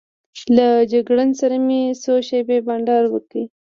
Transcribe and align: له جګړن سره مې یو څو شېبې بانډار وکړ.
له 0.55 0.67
جګړن 0.91 1.29
سره 1.39 1.55
مې 1.65 1.79
یو 1.85 1.95
څو 2.03 2.13
شېبې 2.27 2.57
بانډار 2.67 3.03
وکړ. 3.09 3.41